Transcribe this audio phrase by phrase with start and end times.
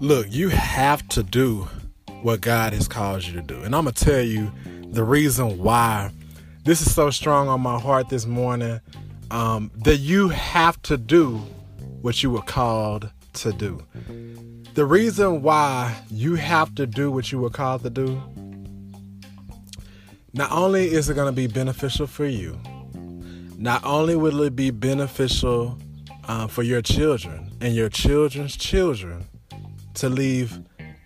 [0.00, 1.68] Look, you have to do
[2.22, 3.62] what God has called you to do.
[3.62, 4.52] And I'm going to tell you
[4.86, 6.10] the reason why
[6.64, 8.80] this is so strong on my heart this morning
[9.30, 11.36] um, that you have to do
[12.00, 13.82] what you were called to do.
[14.74, 18.22] The reason why you have to do what you were called to do,
[20.32, 22.58] not only is it going to be beneficial for you,
[23.56, 25.78] not only will it be beneficial
[26.26, 29.24] uh, for your children and your children's children
[29.94, 30.58] to leave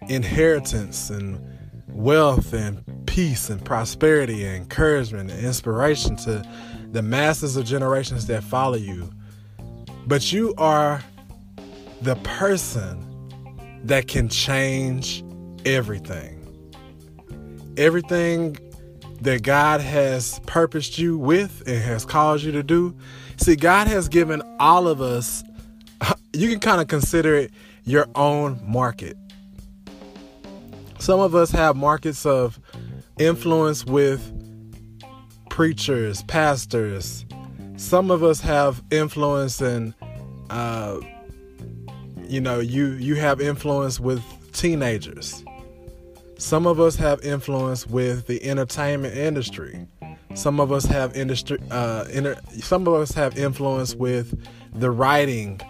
[0.08, 1.40] inheritance and
[1.88, 6.42] wealth and peace and prosperity and encouragement and inspiration to
[6.92, 9.10] the masses of generations that follow you.
[10.06, 11.02] But you are
[12.00, 13.04] the person
[13.84, 15.24] that can change
[15.64, 16.34] everything.
[17.76, 18.56] Everything
[19.20, 22.94] that God has purposed you with and has caused you to do.
[23.36, 25.44] See, God has given all of us,
[26.32, 27.52] you can kind of consider it
[27.84, 29.16] your own market.
[30.98, 32.58] Some of us have markets of
[33.18, 34.32] influence with
[35.48, 37.24] preachers, pastors.
[37.76, 39.94] Some of us have influence and
[40.50, 41.00] uh,
[42.28, 44.22] you know, you you have influence with
[44.52, 45.44] teenagers.
[46.38, 49.86] Some of us have influence with the entertainment industry.
[50.34, 51.58] Some of us have industry.
[51.68, 54.40] Uh, inter- some of us have influence with
[54.72, 55.60] the writing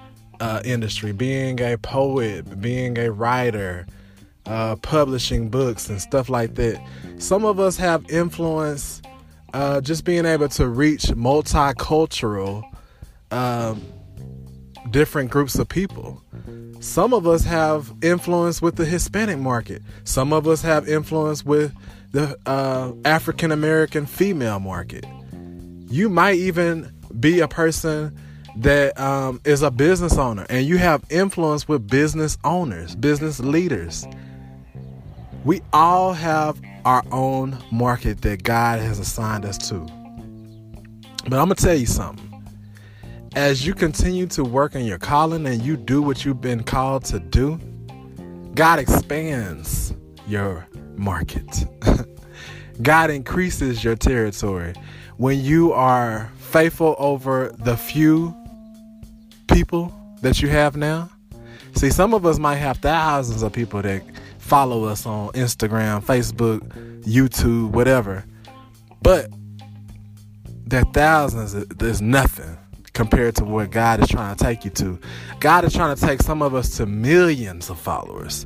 [0.41, 3.87] uh, industry, being a poet, being a writer,
[4.45, 6.79] uh, publishing books and stuff like that.
[7.17, 9.01] Some of us have influence
[9.55, 12.63] uh, just being able to reach multicultural,
[13.31, 13.83] um,
[14.91, 16.23] different groups of people.
[16.81, 19.83] Some of us have influence with the Hispanic market.
[20.05, 21.75] Some of us have influence with
[22.13, 25.05] the uh, African American female market.
[25.91, 28.17] You might even be a person
[28.57, 34.07] that um, is a business owner and you have influence with business owners, business leaders.
[35.45, 39.79] We all have our own market that God has assigned us to.
[41.29, 42.28] But I'm going to tell you something.
[43.37, 47.05] As you continue to work in your calling and you do what you've been called
[47.07, 47.59] to do,
[48.55, 49.95] God expands
[50.27, 50.67] your
[50.97, 51.67] market.
[52.83, 54.75] God increases your territory.
[55.17, 58.35] When you are faithful over the few
[59.53, 61.11] people that you have now,
[61.75, 64.03] see, some of us might have thousands of people that
[64.39, 66.61] follow us on Instagram, Facebook,
[67.03, 68.25] YouTube, whatever.
[69.03, 69.31] But
[70.67, 72.57] that thousands is nothing
[72.99, 74.99] compared to where God is trying to take you to.
[75.39, 78.45] God is trying to take some of us to millions of followers.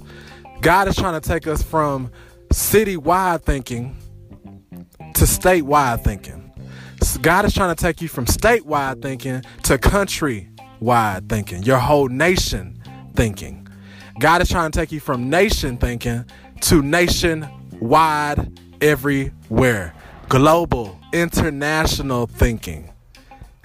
[0.60, 2.10] God is trying to take us from
[2.50, 3.96] citywide thinking
[5.14, 6.52] to statewide thinking.
[7.22, 12.78] God is trying to take you from statewide thinking to countrywide thinking, your whole nation
[13.14, 13.66] thinking.
[14.20, 16.26] God is trying to take you from nation thinking
[16.60, 19.94] to nationwide, everywhere,
[20.28, 22.92] global, international thinking.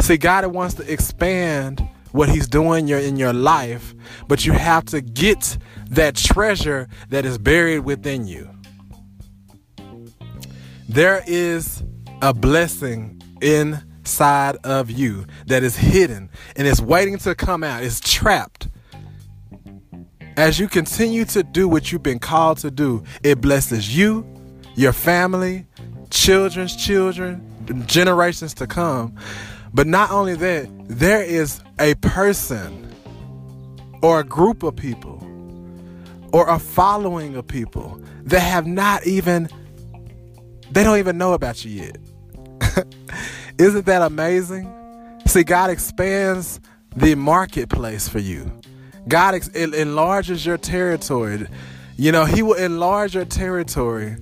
[0.08, 3.94] See, God wants to expand what He's doing in your life,
[4.30, 5.58] but you have to get
[5.90, 8.50] that treasure that is buried within you.
[10.88, 11.84] There is
[12.22, 17.84] a blessing inside of you that is hidden and it's waiting to come out.
[17.84, 18.70] It's trapped.
[20.38, 24.26] As you continue to do what you've been called to do, it blesses you,
[24.74, 25.66] your family,
[26.12, 27.44] children's children,
[27.88, 29.18] generations to come.
[29.78, 32.92] But not only that, there is a person
[34.02, 35.24] or a group of people
[36.34, 39.48] or a following of people that have not even,
[40.72, 42.88] they don't even know about you yet.
[43.60, 44.68] Isn't that amazing?
[45.28, 46.60] See, God expands
[46.96, 48.52] the marketplace for you.
[49.08, 51.46] God ex- enlarges your territory.
[51.98, 54.18] You know, He will enlarge your territory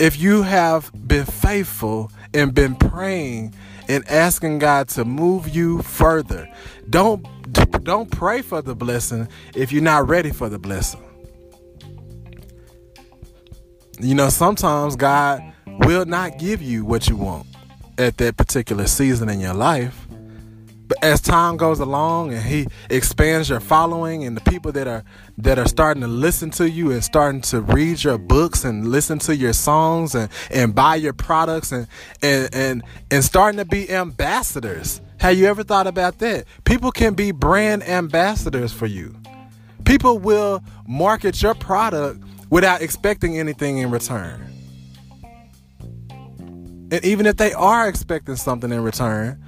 [0.00, 3.54] if you have been faithful and been praying
[3.88, 6.48] and asking God to move you further.
[6.90, 7.26] Don't
[7.84, 11.02] don't pray for the blessing if you're not ready for the blessing.
[14.00, 17.46] You know, sometimes God will not give you what you want
[17.98, 20.05] at that particular season in your life.
[20.88, 25.02] But as time goes along and he expands your following and the people that are
[25.38, 29.18] that are starting to listen to you and starting to read your books and listen
[29.20, 31.88] to your songs and, and buy your products and,
[32.22, 35.00] and and and starting to be ambassadors.
[35.18, 36.44] Have you ever thought about that?
[36.64, 39.16] People can be brand ambassadors for you.
[39.84, 44.52] People will market your product without expecting anything in return.
[46.92, 49.42] And even if they are expecting something in return,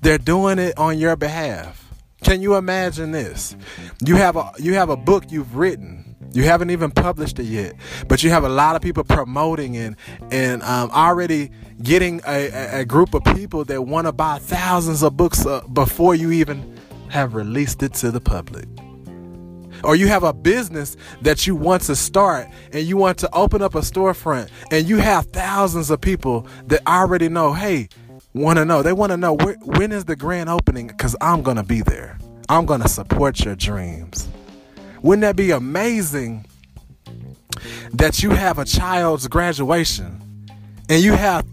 [0.00, 1.84] they're doing it on your behalf.
[2.22, 3.56] Can you imagine this?
[4.04, 6.16] You have a you have a book you've written.
[6.32, 7.74] You haven't even published it yet,
[8.06, 9.96] but you have a lot of people promoting and
[10.30, 11.50] and um, already
[11.82, 16.14] getting a, a, group of people that want to buy thousands of books uh, before
[16.14, 16.76] you even
[17.08, 18.66] have released it to the public.
[19.84, 23.62] Or you have a business that you want to start and you want to open
[23.62, 27.88] up a storefront and you have thousands of people that already know, hey,
[28.38, 28.82] want to know.
[28.82, 32.18] They want to know when is the grand opening because I'm going to be there.
[32.48, 34.28] I'm going to support your dreams.
[35.02, 36.46] Wouldn't that be amazing
[37.92, 40.20] that you have a child's graduation
[40.88, 41.44] and you have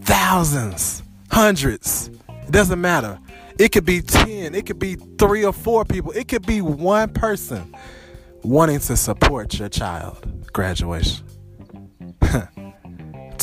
[0.00, 3.18] thousands, hundreds, it doesn't matter.
[3.58, 7.12] It could be 10, it could be three or four people, it could be one
[7.12, 7.74] person
[8.42, 11.24] wanting to support your child graduation.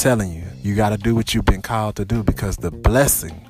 [0.02, 3.46] Telling you, you got to do what you've been called to do because the blessing,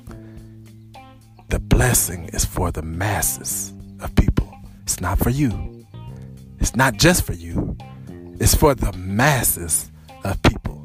[1.48, 4.52] the blessing is for the masses of people.
[4.82, 5.86] It's not for you.
[6.58, 7.76] It's not just for you.
[8.40, 9.92] It's for the masses
[10.24, 10.84] of people.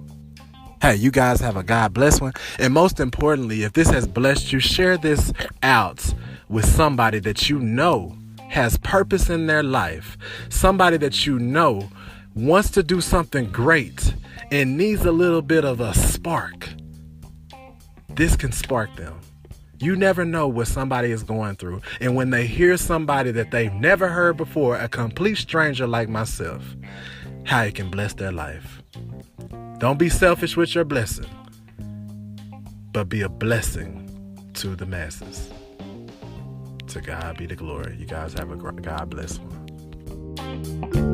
[0.84, 2.34] Hey, you guys have a God bless one.
[2.60, 5.34] And most importantly, if this has blessed you, share this
[5.64, 6.14] out
[6.48, 8.16] with somebody that you know
[8.50, 10.16] has purpose in their life,
[10.50, 11.90] somebody that you know
[12.36, 14.14] wants to do something great
[14.52, 16.70] and needs a little bit of a spark,
[18.10, 19.20] this can spark them.
[19.80, 21.82] You never know what somebody is going through.
[22.00, 26.64] And when they hear somebody that they've never heard before, a complete stranger like myself,
[27.44, 28.82] how it can bless their life.
[29.80, 31.30] Don't be selfish with your blessing,
[32.92, 34.02] but be a blessing
[34.56, 35.50] to the masses.
[36.88, 37.98] To God be the glory.
[38.00, 41.05] You guys have a God bless one.